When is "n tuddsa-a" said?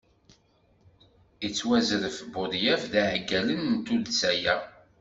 3.67-4.55